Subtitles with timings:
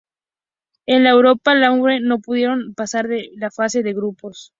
[0.87, 4.49] En la Europa League, no pudieron pasar de la fase de grupos.